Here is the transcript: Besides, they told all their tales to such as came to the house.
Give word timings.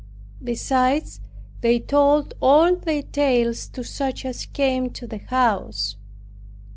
Besides, 0.43 1.19
they 1.61 1.77
told 1.79 2.33
all 2.41 2.75
their 2.75 3.03
tales 3.03 3.67
to 3.67 3.83
such 3.83 4.25
as 4.25 4.47
came 4.47 4.89
to 4.93 5.05
the 5.05 5.19
house. 5.19 5.95